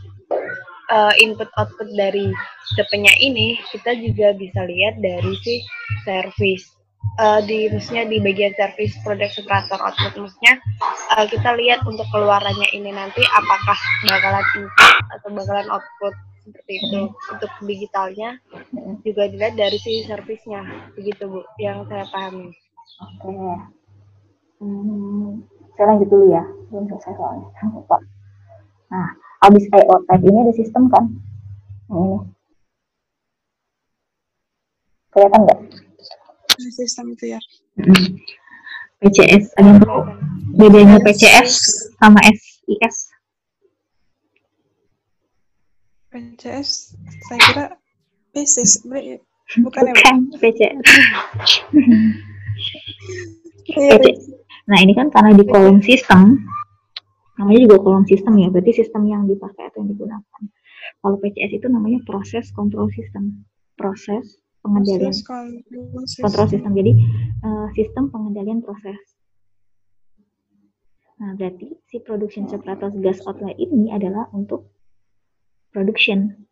eh, 0.89 1.15
input 1.21 1.53
output 1.61 1.93
dari 1.93 2.33
stepnya 2.73 3.13
ini 3.21 3.61
kita 3.69 3.93
juga 4.01 4.33
bisa 4.33 4.65
lihat 4.65 4.97
dari 5.01 5.33
si 5.45 5.61
service 6.09 6.78
Eh, 7.19 7.41
di 7.51 7.67
maksudnya 7.67 8.07
di 8.07 8.23
bagian 8.23 8.55
service 8.55 8.95
product 9.03 9.35
separator 9.35 9.75
output 9.83 10.15
maksudnya 10.23 10.55
eh, 11.19 11.27
kita 11.27 11.51
lihat 11.59 11.83
untuk 11.83 12.07
keluarannya 12.15 12.71
ini 12.71 12.95
nanti 12.95 13.27
apakah 13.35 13.75
bakalan 14.07 14.47
input 14.55 14.93
atau 15.19 15.29
bakalan 15.35 15.67
output 15.67 16.15
seperti 16.47 16.79
itu 16.79 17.11
untuk 17.11 17.51
digitalnya 17.67 18.39
juga 19.03 19.27
dilihat 19.27 19.59
dari 19.59 19.83
si 19.83 20.07
servisnya 20.07 20.63
begitu 20.95 21.27
bu 21.27 21.43
yang 21.59 21.83
saya 21.91 22.07
pahami 22.07 22.55
Oke. 22.99 23.31
Hmm, 24.59 25.43
saya 25.79 25.87
lanjut 25.95 26.09
dulu 26.11 26.35
ya. 26.35 26.43
Belum 26.71 26.87
selesai 26.91 27.15
soalnya. 27.15 27.47
Lupa. 27.71 27.99
Nah, 28.91 29.15
abis 29.47 29.71
IoT 29.71 30.03
type 30.07 30.25
ini 30.27 30.39
ada 30.43 30.55
sistem 30.55 30.91
kan? 30.91 31.05
Ini. 31.95 32.19
Kelihatan 35.15 35.41
nggak? 35.47 35.88
Sistem 36.59 37.15
itu 37.15 37.39
ya. 37.39 37.41
PCS. 38.99 39.55
Ada 39.55 39.79
bedanya 40.59 40.99
PCS 41.07 41.51
sama 42.03 42.19
SIS? 42.27 43.15
PCS 46.11 46.99
saya 47.31 47.41
kira 47.47 47.67
basis 48.35 48.83
sebenarnya 48.83 49.23
bukan 49.63 49.83
ya? 49.87 49.95
Bukan 49.95 50.17
PCS. 50.43 50.87
Iya. 53.69 54.01
Nah, 54.69 54.79
ini 54.83 54.93
kan 54.99 55.13
karena 55.15 55.37
di 55.37 55.45
kolom 55.47 55.79
sistem, 55.85 56.43
namanya 57.39 57.61
juga 57.69 57.77
kolom 57.85 58.05
sistem 58.09 58.35
ya, 58.41 58.49
berarti 58.51 58.73
sistem 58.83 59.07
yang 59.07 59.23
dipakai 59.29 59.71
atau 59.71 59.85
yang 59.85 59.95
digunakan. 59.95 60.43
Kalau 60.99 61.17
PCS 61.23 61.53
itu 61.63 61.67
namanya 61.71 62.03
proses 62.03 62.51
control 62.51 62.91
system, 62.91 63.47
proses 63.79 64.43
pengendalian 64.69 65.15
proses 65.17 66.21
kontrol 66.21 66.47
sistem. 66.53 66.73
Jadi 66.77 66.93
eh, 67.41 67.67
sistem 67.73 68.05
pengendalian 68.13 68.61
proses. 68.61 69.01
Nah, 71.19 71.35
berarti 71.35 71.75
si 71.89 71.99
production 71.99 72.47
separator 72.47 72.93
gas 73.01 73.19
outlet 73.27 73.57
ini 73.59 73.91
adalah 73.91 74.29
untuk 74.37 74.69
production. 75.73 76.49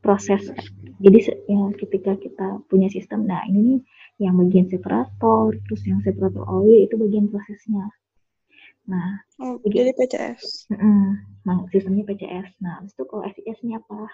proses 0.00 0.40
jadi 1.00 1.36
ya 1.44 1.60
ketika 1.76 2.16
kita 2.16 2.64
punya 2.72 2.88
sistem 2.88 3.28
nah 3.28 3.44
ini 3.44 3.84
yang 4.16 4.36
bagian 4.36 4.68
separator 4.68 5.52
terus 5.68 5.84
yang 5.84 6.00
separator 6.00 6.44
oil 6.48 6.88
itu 6.88 6.96
bagian 6.96 7.28
prosesnya 7.28 7.84
nah 8.88 9.20
Oh, 9.40 9.60
jadi 9.64 9.92
PCS. 9.96 10.72
nah 11.44 11.56
sistemnya 11.68 12.04
PCS 12.08 12.48
nah 12.64 12.80
habis 12.80 12.96
itu 12.96 13.04
kalau 13.06 13.22
SIS 13.28 13.60
ini 13.64 13.76
apa 13.76 14.08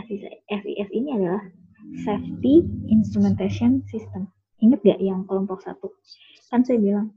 SIS 0.00 0.88
ini 0.94 1.08
adalah 1.16 1.42
Safety 2.06 2.64
Instrumentation 2.88 3.84
System 3.90 4.30
ingat 4.62 4.80
gak 4.86 5.00
yang 5.02 5.26
kelompok 5.26 5.60
satu 5.66 5.90
kan 6.48 6.62
saya 6.62 6.78
bilang 6.78 7.10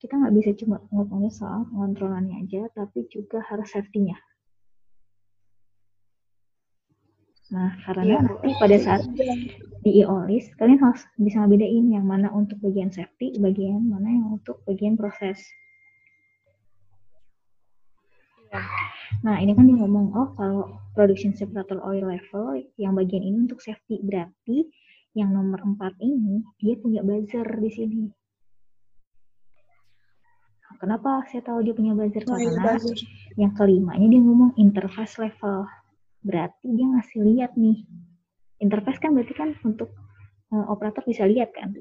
kita 0.00 0.16
nggak 0.16 0.34
bisa 0.34 0.50
cuma 0.56 0.80
ngomongin 0.92 1.32
soal 1.32 1.68
pengontrolannya 1.68 2.40
aja 2.46 2.68
tapi 2.72 3.04
juga 3.12 3.44
harus 3.44 3.68
safety-nya 3.72 4.16
Nah, 7.46 7.78
karena 7.86 8.02
Iya. 8.02 8.18
nanti 8.26 8.50
pada 8.58 8.76
saat 8.82 9.06
di 9.86 9.90
IOLIS, 10.02 10.50
kalian 10.58 10.82
harus 10.82 11.06
bisa 11.14 11.46
ngebedain 11.46 11.86
yang 11.94 12.02
mana 12.02 12.26
untuk 12.34 12.58
bagian 12.58 12.90
safety, 12.90 13.38
bagian 13.38 13.86
mana 13.86 14.10
yang 14.10 14.26
untuk 14.34 14.66
bagian 14.66 14.98
proses. 14.98 15.38
Nah, 19.24 19.40
ini 19.40 19.52
kan 19.52 19.64
dia 19.66 19.76
ngomong, 19.76 20.12
oh 20.12 20.28
kalau 20.36 20.62
production 20.92 21.32
separator 21.32 21.80
oil 21.82 22.06
level, 22.06 22.58
yang 22.76 22.94
bagian 22.94 23.22
ini 23.22 23.48
untuk 23.48 23.58
safety. 23.58 23.98
Berarti 24.00 24.66
yang 25.16 25.32
nomor 25.32 25.64
4 25.64 25.96
ini, 26.00 26.44
dia 26.60 26.76
punya 26.76 27.00
buzzer 27.00 27.46
di 27.46 27.70
sini. 27.72 28.04
Nah, 30.62 30.74
Kenapa 30.78 31.24
saya 31.30 31.42
tahu 31.42 31.64
dia 31.64 31.74
punya 31.74 31.96
buzzer? 31.96 32.22
Oh, 32.28 32.36
iya, 32.36 32.52
Karena 32.52 32.76
buzzer. 32.76 32.98
yang 33.36 33.52
kelimanya 33.56 34.06
dia 34.06 34.20
ngomong 34.20 34.52
interface 34.56 35.16
level. 35.16 35.64
Berarti 36.20 36.66
dia 36.68 36.86
ngasih 36.86 37.18
lihat 37.22 37.52
nih. 37.56 37.86
Interface 38.58 38.98
kan 38.98 39.12
berarti 39.12 39.34
kan 39.36 39.52
untuk 39.62 39.90
eh, 40.52 40.66
operator 40.68 41.04
bisa 41.04 41.24
lihat 41.24 41.52
kan 41.52 41.76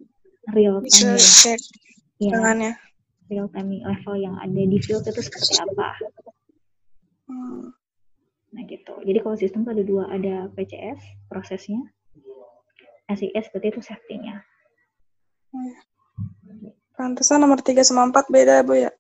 real 0.54 0.78
Bisa 0.84 1.16
time 1.16 1.18
cek 1.18 1.60
ya, 2.22 2.32
tangannya. 2.38 2.72
real 3.26 3.50
time 3.50 3.82
level 3.82 4.16
yang 4.16 4.36
ada 4.38 4.62
di 4.62 4.78
field 4.78 5.02
itu 5.02 5.22
seperti 5.24 5.58
apa. 5.58 5.98
Hmm. 7.26 7.74
Nah 8.54 8.64
gitu. 8.70 8.94
Jadi 9.04 9.20
kalau 9.20 9.36
sistem 9.36 9.68
tuh 9.68 9.74
ada 9.76 9.84
dua, 9.84 10.04
ada 10.10 10.48
PCS 10.54 11.28
prosesnya, 11.28 11.82
SIS 13.12 13.46
berarti 13.54 13.68
itu 13.70 13.82
safety-nya. 13.82 14.42
Pantesan 16.96 17.44
nomor 17.44 17.60
3 17.60 17.84
sama 17.84 18.08
4 18.08 18.32
beda, 18.32 18.64
Bu 18.64 18.80
ya. 18.80 18.92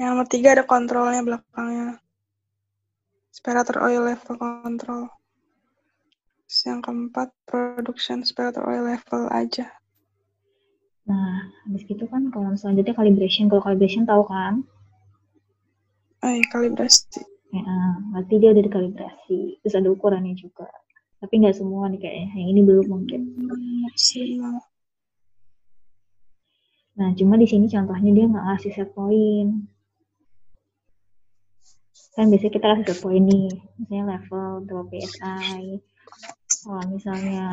Yang 0.00 0.08
nomor 0.10 0.26
3 0.26 0.54
ada 0.56 0.64
kontrolnya 0.64 1.22
belakangnya. 1.22 2.00
Separator 3.30 3.84
oil 3.84 4.02
level 4.08 4.34
control. 4.40 5.12
Terus 6.48 6.60
yang 6.64 6.80
keempat, 6.80 7.28
production 7.44 8.24
separator 8.24 8.64
oil 8.64 8.88
level 8.88 9.28
aja. 9.28 9.68
Nah, 11.04 11.52
habis 11.68 11.84
gitu 11.84 12.08
kan 12.08 12.32
kalau 12.32 12.56
selanjutnya 12.56 12.96
calibration. 12.96 13.52
Kalau 13.52 13.60
calibration 13.60 14.08
tahu 14.08 14.24
kan? 14.24 14.64
Iya, 16.24 16.44
kalibrasi. 16.48 17.20
Ya, 17.52 17.76
berarti 18.10 18.34
dia 18.40 18.50
udah 18.56 18.64
dikalibrasi. 18.64 19.38
Terus 19.60 19.74
ada 19.76 19.88
ukurannya 19.92 20.32
juga. 20.32 20.66
Tapi 21.20 21.34
nggak 21.44 21.56
semua 21.60 21.92
nih 21.92 22.00
kayaknya. 22.00 22.28
Yang 22.40 22.48
ini 22.48 22.60
belum 22.64 22.86
mungkin. 22.88 23.20
Nah, 26.94 27.10
cuma 27.18 27.34
di 27.36 27.46
sini 27.50 27.66
contohnya 27.68 28.10
dia 28.16 28.24
nggak 28.24 28.44
ngasih 28.48 28.72
set 28.72 28.90
point. 28.96 29.68
Kan 32.16 32.30
biasanya 32.32 32.52
kita 32.56 32.66
kasih 32.72 32.86
set 32.88 32.98
point 33.04 33.24
nih. 33.28 33.48
Misalnya 33.76 34.04
level 34.16 34.48
berapa 34.64 34.84
PSI. 34.88 35.64
Kalau 36.64 36.82
misalnya, 36.88 37.44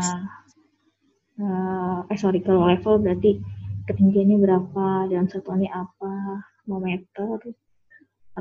eh, 1.44 2.00
eh 2.08 2.18
sorry, 2.18 2.40
kalau 2.40 2.64
level 2.72 3.04
berarti 3.04 3.44
ketinggiannya 3.92 4.38
berapa, 4.40 5.12
dalam 5.12 5.28
satuannya 5.28 5.68
apa, 5.68 6.14
mau 6.70 6.80
meter, 6.80 7.36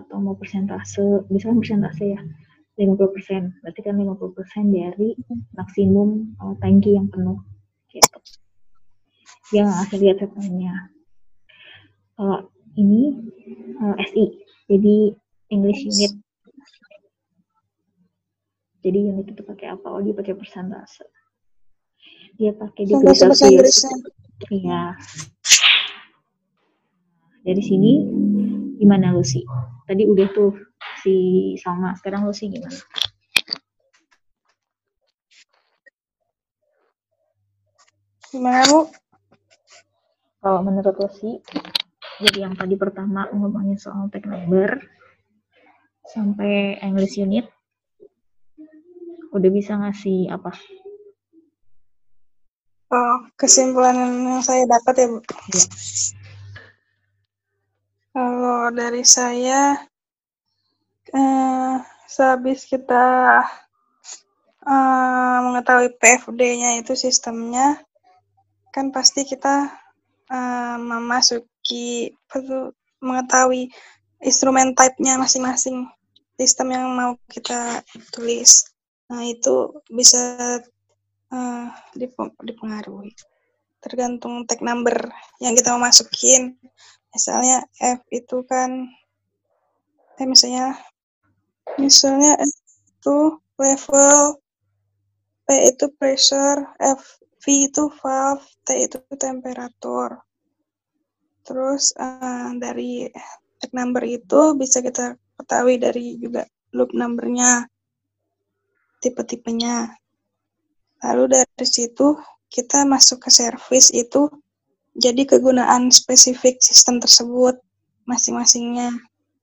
atau 0.01 0.17
mau 0.19 0.35
persentase. 0.37 1.29
Misalnya 1.29 1.61
persentase 1.61 2.05
ya, 2.17 2.21
50%. 2.81 3.61
Berarti 3.61 3.81
kan 3.85 3.95
50% 4.01 4.73
dari 4.73 5.09
maksimum 5.55 6.09
eh, 6.41 6.55
tangki 6.59 6.97
yang 6.97 7.13
penuh. 7.13 7.39
Gitu 7.93 8.19
dia 9.51 9.67
nggak 9.67 9.77
ngasih 9.83 9.99
lihat 9.99 10.17
settingnya. 10.23 10.75
Kalau 12.15 12.39
ini 12.79 13.19
eh, 13.83 13.97
SI, 14.07 14.25
jadi 14.71 14.97
English 15.51 15.83
unit. 15.91 16.13
Jadi 18.81 18.99
unit 19.13 19.27
itu 19.29 19.43
pakai 19.45 19.75
apa? 19.75 19.87
Oh 19.91 20.01
dia 20.01 20.15
pakai 20.15 20.39
persentase. 20.39 21.05
Dia 22.39 22.55
pakai 22.55 22.89
bahasa. 22.89 23.45
Inggrisnya. 23.51 23.93
Iya. 24.49 24.97
Dari 27.45 27.63
sini 27.65 27.93
gimana 28.81 29.13
Lucy? 29.13 29.45
Tadi 29.91 30.07
udah 30.07 30.27
tuh 30.31 30.55
si 31.03 31.15
Salma, 31.59 31.99
sekarang 31.99 32.23
Lucy 32.23 32.47
gimana? 32.47 32.79
Gimana, 38.31 38.63
Bu? 38.71 38.87
Kalau 40.39 40.63
menurut 40.63 40.95
Lucy, 40.95 41.43
jadi 42.23 42.47
yang 42.47 42.55
tadi 42.55 42.79
pertama 42.79 43.27
ngomongin 43.35 43.75
soal 43.83 44.07
tag 44.15 44.31
number 44.31 44.79
sampai 46.07 46.79
English 46.87 47.19
unit, 47.19 47.51
udah 49.35 49.51
bisa 49.51 49.75
ngasih 49.75 50.31
apa? 50.31 50.55
Oh, 52.95 53.27
kesimpulan 53.35 53.99
yang 53.99 54.39
saya 54.39 54.71
dapat 54.71 54.95
ya, 55.03 55.07
Bu. 55.11 55.19
Iya. 55.51 56.20
Kalau 58.51 58.75
dari 58.75 59.07
saya, 59.07 59.79
eh, 61.15 61.77
sehabis 62.11 62.67
kita 62.67 63.07
eh, 64.67 65.39
mengetahui 65.47 65.95
PFD-nya 66.03 66.83
itu 66.83 66.99
sistemnya, 66.99 67.79
kan 68.75 68.91
pasti 68.91 69.23
kita 69.23 69.71
eh, 70.35 70.77
memasuki 70.83 72.11
tuh, 72.27 72.75
mengetahui 72.99 73.71
instrumen 74.19 74.75
type-nya 74.75 75.15
masing-masing 75.23 75.87
sistem 76.35 76.75
yang 76.75 76.87
mau 76.91 77.15
kita 77.31 77.87
tulis. 78.11 78.67
Nah, 79.15 79.23
itu 79.31 79.79
bisa 79.87 80.59
eh, 81.31 81.67
dip- 81.95 82.39
dipengaruhi. 82.43 83.15
Tergantung 83.79 84.43
tag 84.43 84.59
number 84.59 85.07
yang 85.39 85.55
kita 85.55 85.71
mau 85.79 85.87
masukin. 85.87 86.59
Misalnya 87.11 87.67
F 87.83 88.01
itu 88.15 88.47
kan, 88.47 88.87
eh 90.19 90.27
misalnya, 90.31 90.79
misalnya 91.79 92.39
F 92.39 92.55
itu 92.87 93.19
level, 93.59 94.39
P 95.45 95.49
itu 95.75 95.87
pressure, 95.99 96.71
F 96.79 97.03
V 97.43 97.45
itu 97.67 97.91
valve, 97.99 98.47
T 98.63 98.69
itu 98.79 98.99
temperatur. 99.19 100.23
Terus 101.43 101.91
eh, 101.99 102.49
dari 102.63 103.11
tag 103.59 103.71
number 103.75 104.07
itu 104.07 104.55
bisa 104.55 104.79
kita 104.79 105.19
ketahui 105.35 105.83
dari 105.83 106.15
juga 106.21 106.47
loop 106.71 106.95
numbernya, 106.95 107.67
tipe-tipenya. 109.03 109.91
Lalu 111.01 111.43
dari 111.43 111.67
situ 111.67 112.15
kita 112.47 112.85
masuk 112.87 113.25
ke 113.27 113.31
service 113.33 113.89
itu 113.91 114.29
jadi 114.99 115.23
kegunaan 115.23 115.95
spesifik 115.95 116.59
sistem 116.59 116.99
tersebut 116.99 117.59
masing-masingnya 118.11 118.91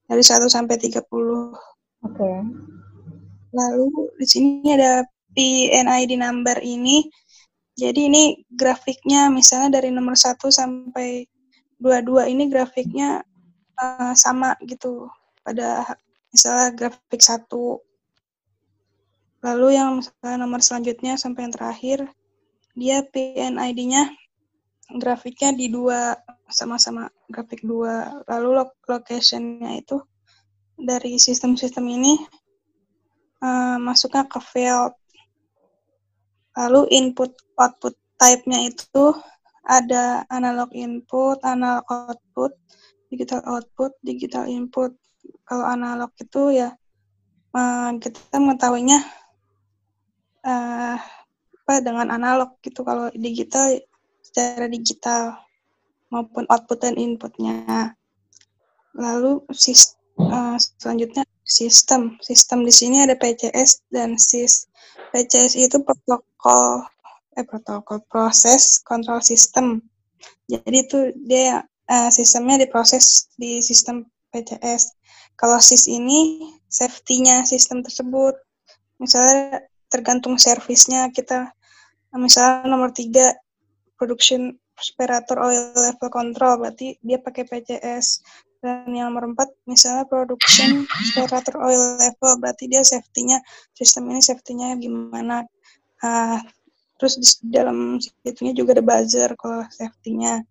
dari 0.07 0.23
1 0.23 0.47
sampai 0.51 0.75
30. 0.75 1.03
Oke. 2.03 2.31
Lalu 3.55 3.87
di 4.19 4.27
sini 4.27 4.75
ada 4.75 5.07
PNID 5.31 6.19
number 6.19 6.59
ini. 6.59 7.07
Jadi 7.77 8.09
ini 8.09 8.23
grafiknya 8.49 9.29
misalnya 9.29 9.79
dari 9.79 9.93
nomor 9.93 10.17
1 10.17 10.35
sampai 10.49 11.23
22 11.77 12.33
ini 12.33 12.49
grafiknya 12.49 13.21
eh, 13.77 14.13
sama 14.17 14.57
gitu 14.65 15.07
pada 15.45 15.85
misalnya 16.33 16.73
grafik 16.73 17.21
1. 17.21 17.47
Lalu 19.45 19.67
yang 19.77 20.01
misalnya 20.01 20.37
nomor 20.41 20.59
selanjutnya 20.65 21.15
sampai 21.15 21.47
yang 21.47 21.53
terakhir 21.53 21.97
dia 22.73 23.05
PNID-nya 23.05 24.09
grafiknya 24.87 25.51
di 25.51 25.67
dua 25.67 26.15
sama-sama 26.47 27.11
grafik 27.27 27.63
dua. 27.63 28.23
Lalu 28.27 28.47
lo- 28.63 28.79
location-nya 28.87 29.75
itu 29.79 29.99
dari 30.77 31.19
sistem-sistem 31.19 31.85
ini 31.87 32.13
eh, 33.43 33.77
masuknya 33.81 34.23
ke 34.27 34.39
field. 34.39 34.95
Lalu 36.57 36.89
input 36.89 37.37
output 37.59 37.93
type-nya 38.17 38.65
itu 38.65 39.13
ada 39.67 40.25
analog 40.31 40.71
input, 40.73 41.37
analog 41.43 41.85
output, 41.85 42.55
digital 43.11 43.43
output, 43.45 43.93
digital 44.01 44.47
input. 44.47 44.95
Kalau 45.43 45.67
analog 45.67 46.09
itu 46.17 46.55
ya 46.55 46.71
uh, 47.51 47.91
kita 47.99 48.37
mengetahuinya 48.39 48.99
uh, 50.47 50.97
apa 51.67 51.73
dengan 51.83 52.07
analog 52.15 52.55
gitu 52.63 52.87
kalau 52.87 53.11
digital 53.11 53.75
secara 54.27 54.67
digital 54.67 55.39
maupun 56.11 56.43
output 56.51 56.83
dan 56.83 56.95
inputnya. 56.99 57.95
Lalu 58.97 59.43
sis, 59.55 59.95
uh, 60.19 60.59
selanjutnya 60.79 61.23
sistem. 61.47 62.19
Sistem 62.19 62.67
di 62.67 62.73
sini 62.73 63.03
ada 63.07 63.15
PCS 63.15 63.87
dan 63.93 64.19
SIS. 64.19 64.67
PCS 65.15 65.55
itu 65.55 65.79
protokol 65.79 66.83
eh 67.37 67.45
protokol 67.45 68.01
proses 68.09 68.81
kontrol 68.81 69.21
sistem. 69.21 69.79
Jadi 70.49 70.77
itu 70.81 70.99
dia 71.29 71.61
uh, 71.87 72.09
sistemnya 72.09 72.65
diproses 72.65 73.29
di 73.37 73.61
sistem 73.61 74.09
PCS. 74.33 74.97
Kalau 75.37 75.61
SIS 75.61 75.85
ini 75.85 76.49
safety-nya 76.65 77.45
sistem 77.45 77.85
tersebut, 77.85 78.33
misalnya 78.97 79.61
tergantung 79.87 80.35
servisnya 80.41 81.13
kita, 81.13 81.53
misalnya 82.17 82.65
nomor 82.65 82.89
tiga 82.89 83.37
production 83.97 84.55
separator 84.77 85.41
oil 85.41 85.73
level 85.73 86.09
control, 86.13 86.61
berarti 86.61 86.95
dia 87.01 87.17
pakai 87.17 87.43
PCS. 87.49 88.21
Dan 88.57 88.89
yang 88.89 89.13
nomor 89.13 89.33
empat, 89.33 89.53
misalnya 89.69 90.05
production 90.09 90.85
separator 91.13 91.61
oil 91.61 91.97
level, 91.97 92.41
berarti 92.41 92.69
dia 92.69 92.81
safety-nya, 92.81 93.41
sistem 93.73 94.09
ini 94.13 94.21
safety-nya 94.21 94.77
gimana. 94.77 95.45
Uh, 95.97 96.37
terus 96.97 97.17
di 97.41 97.53
dalam 97.53 98.01
situnya 98.01 98.53
juga 98.57 98.77
ada 98.77 98.83
buzzer 98.83 99.37
kalau 99.37 99.61
safety-nya 99.69 100.41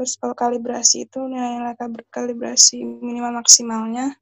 terus 0.00 0.16
kalau 0.16 0.32
kalibrasi 0.32 1.04
itu 1.04 1.20
nilai-nilai 1.20 1.76
kalibrasi 2.08 2.80
minimal 2.80 3.44
maksimalnya 3.44 4.16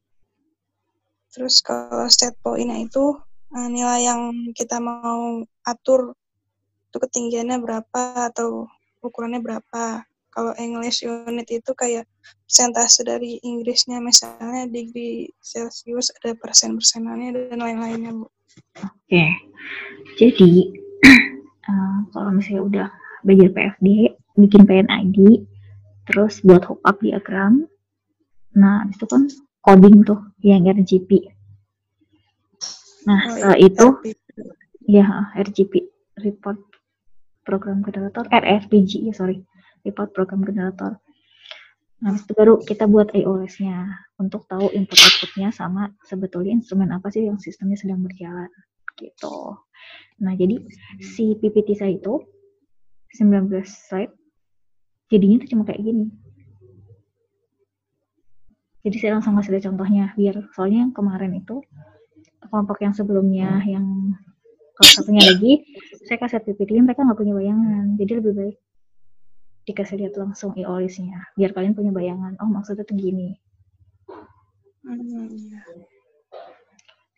terus 1.30 1.62
kalau 1.62 2.10
set 2.10 2.34
pointnya 2.42 2.82
itu 2.82 3.14
eh, 3.54 3.68
nilai 3.70 4.08
yang 4.08 4.50
kita 4.56 4.82
mau 4.82 5.44
atur 5.62 6.17
itu 6.98 7.06
ketinggiannya 7.06 7.62
berapa 7.62 8.34
atau 8.34 8.66
ukurannya 9.06 9.38
berapa. 9.38 10.02
Kalau 10.34 10.50
English 10.58 11.06
unit 11.06 11.46
itu 11.46 11.70
kayak 11.78 12.10
persentase 12.46 13.06
dari 13.06 13.38
Inggrisnya 13.46 14.02
misalnya 14.02 14.66
degree 14.66 15.30
Celsius 15.38 16.10
ada 16.18 16.34
persen-persenannya 16.34 17.54
dan 17.54 17.58
lain-lainnya 17.62 18.10
Bu. 18.18 18.26
Oke, 18.82 19.24
jadi 20.18 20.50
uh, 21.70 21.98
kalau 22.12 22.34
misalnya 22.34 22.62
udah 22.66 22.88
belajar 23.22 23.50
PFD, 23.54 23.86
bikin 24.38 24.62
PNID, 24.66 25.46
terus 26.08 26.40
buat 26.40 26.64
hookup 26.64 26.98
diagram 27.04 27.68
nah 28.56 28.82
itu 28.88 29.04
kan 29.04 29.28
coding 29.60 30.02
tuh 30.08 30.18
yang 30.40 30.64
RGP 30.64 31.28
nah 33.04 33.20
oh, 33.28 33.32
setelah 33.36 33.58
itu 33.60 33.86
ya 34.88 35.06
RGP 35.36 35.84
report 36.24 36.67
program 37.48 37.80
generator 37.80 38.28
RFPG 38.28 39.08
ya 39.08 39.16
sorry. 39.16 39.40
Report 39.80 40.12
program 40.12 40.44
generator. 40.44 41.00
Nah 42.04 42.12
itu 42.12 42.30
baru 42.36 42.60
kita 42.60 42.84
buat 42.84 43.10
IOS-nya 43.16 43.88
untuk 44.20 44.44
tahu 44.44 44.68
input 44.76 45.00
outputnya 45.00 45.48
sama 45.50 45.90
sebetulnya 46.04 46.52
instrumen 46.60 46.92
apa 46.92 47.08
sih 47.08 47.24
yang 47.24 47.40
sistemnya 47.40 47.80
sedang 47.80 48.04
berjalan 48.04 48.52
gitu. 49.00 49.56
Nah 50.20 50.36
jadi 50.36 50.60
si 51.00 51.40
PPT 51.40 51.78
saya 51.78 51.96
itu 51.96 52.20
19 53.16 53.48
slide 53.64 54.12
jadinya 55.08 55.36
tuh 55.42 55.48
cuma 55.56 55.62
kayak 55.64 55.80
gini. 55.80 56.06
Jadi 58.84 58.96
saya 59.00 59.18
langsung 59.18 59.34
kasih 59.40 59.58
contohnya 59.72 60.14
biar 60.14 60.52
soalnya 60.54 60.86
yang 60.86 60.92
kemarin 60.94 61.34
itu 61.34 61.64
kelompok 62.46 62.78
yang 62.78 62.94
sebelumnya 62.94 63.58
yang 63.66 64.14
kalau 64.78 64.90
satunya 64.94 65.26
lagi 65.26 65.66
saya 66.06 66.22
kasih 66.22 66.38
PPT 66.38 66.78
mereka 66.78 67.02
nggak 67.02 67.18
punya 67.18 67.34
bayangan. 67.34 67.98
Jadi 67.98 68.12
lebih 68.22 68.32
baik 68.38 68.56
dikasih 69.66 70.00
lihat 70.00 70.14
langsung 70.16 70.54
iolisnya 70.54 71.28
biar 71.34 71.50
kalian 71.50 71.74
punya 71.74 71.90
bayangan. 71.90 72.38
Oh 72.38 72.46
maksudnya 72.46 72.86
tuh 72.86 72.94
gini. 72.94 73.34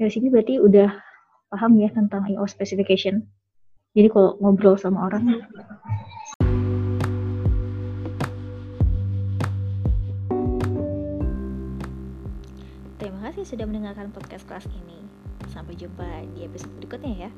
Dari 0.01 0.11
sini 0.11 0.33
berarti 0.33 0.57
udah 0.57 0.89
paham 1.53 1.77
ya 1.77 1.93
tentang 1.93 2.25
IO 2.33 2.49
specification. 2.49 3.29
Jadi 3.93 4.09
kalau 4.09 4.41
ngobrol 4.41 4.81
sama 4.81 5.13
orang 5.13 5.45
kasih 13.41 13.57
sudah 13.57 13.65
mendengarkan 13.65 14.13
podcast 14.13 14.45
kelas 14.45 14.67
ini. 14.69 15.00
Sampai 15.51 15.75
jumpa 15.75 16.07
di 16.39 16.47
episode 16.47 16.71
berikutnya 16.79 17.27
ya. 17.27 17.31